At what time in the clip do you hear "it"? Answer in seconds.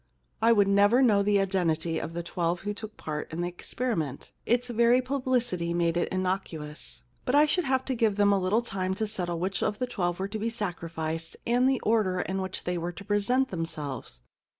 5.95-6.09